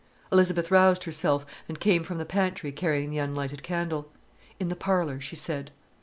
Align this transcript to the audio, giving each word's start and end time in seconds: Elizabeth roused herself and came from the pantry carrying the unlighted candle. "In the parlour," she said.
Elizabeth 0.31 0.71
roused 0.71 1.03
herself 1.03 1.45
and 1.69 1.79
came 1.79 2.03
from 2.03 2.17
the 2.17 2.25
pantry 2.25 2.71
carrying 2.71 3.11
the 3.11 3.19
unlighted 3.19 3.61
candle. 3.61 4.09
"In 4.59 4.69
the 4.69 4.75
parlour," 4.75 5.21
she 5.21 5.35
said. 5.35 5.69